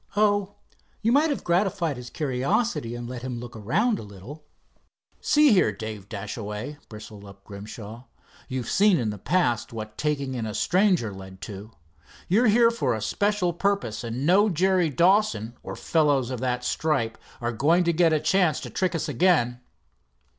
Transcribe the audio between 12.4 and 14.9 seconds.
here for a special purpose, and no Jerry